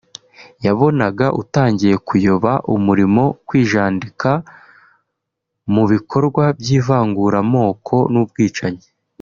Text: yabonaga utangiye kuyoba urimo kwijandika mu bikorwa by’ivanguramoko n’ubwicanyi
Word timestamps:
yabonaga 0.65 1.25
utangiye 1.41 1.95
kuyoba 2.07 2.51
urimo 2.91 3.25
kwijandika 3.47 4.31
mu 5.73 5.83
bikorwa 5.91 6.43
by’ivanguramoko 6.59 7.95
n’ubwicanyi 8.13 8.85